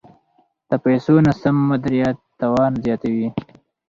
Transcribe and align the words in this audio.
د 0.69 0.71
پیسو 0.83 1.13
ناسم 1.25 1.55
مدیریت 1.69 2.17
تاوان 2.39 2.71
زیاتوي. 2.83 3.27